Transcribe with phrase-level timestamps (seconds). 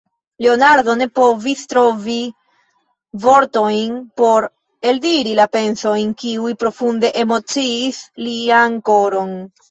[0.43, 2.15] Leonardo ne povis trovi
[3.25, 4.47] vortojn por
[4.91, 9.37] eldiri la pensojn, kiuj profunde emociis lian koron.